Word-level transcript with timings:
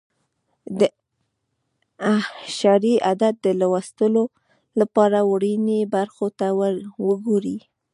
د 0.79 0.81
اعشاري 2.13 2.93
عدد 3.09 3.33
د 3.45 3.47
لوستلو 3.61 4.23
لپاره 4.79 5.17
د 5.21 5.27
ورنيې 5.31 5.79
برخو 5.95 6.27
ته 6.39 6.47
وګورئ. 7.07 7.57